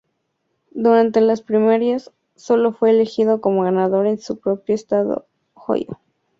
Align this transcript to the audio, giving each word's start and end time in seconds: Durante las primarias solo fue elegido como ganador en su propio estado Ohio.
Durante 0.73 1.21
las 1.21 1.43
primarias 1.43 2.11
solo 2.35 2.73
fue 2.73 2.89
elegido 2.89 3.39
como 3.39 3.61
ganador 3.61 4.07
en 4.07 4.17
su 4.17 4.39
propio 4.39 4.73
estado 4.73 5.27
Ohio. 5.53 5.99